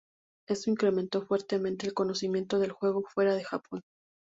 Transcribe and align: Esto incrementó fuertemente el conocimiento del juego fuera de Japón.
Esto 0.49 0.71
incrementó 0.71 1.21
fuertemente 1.27 1.85
el 1.85 1.93
conocimiento 1.93 2.57
del 2.57 2.71
juego 2.71 3.03
fuera 3.03 3.35
de 3.35 3.43
Japón. 3.43 3.81